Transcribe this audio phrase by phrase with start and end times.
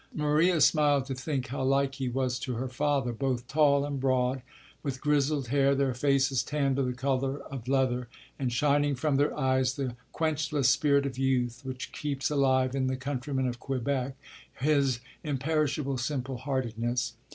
[0.15, 4.41] Maria smiled to think how like he was to her father; both tall and broad,
[4.81, 8.07] with grizzled hair, their faces tanned to the colour of leather,
[8.39, 12.97] and, shining from their eyes, the quenchless spirit of youth which keeps alive in the
[12.97, 14.15] countryman of Quebec
[14.55, 17.13] his imperishable simple heartedness.